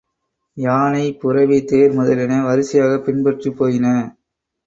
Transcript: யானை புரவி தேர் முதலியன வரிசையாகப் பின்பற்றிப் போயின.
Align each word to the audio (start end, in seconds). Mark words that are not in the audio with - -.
யானை 0.57 1.03
புரவி 1.13 1.65
தேர் 1.65 1.91
முதலியன 1.91 2.39
வரிசையாகப் 2.43 3.05
பின்பற்றிப் 3.05 3.57
போயின. 3.57 3.85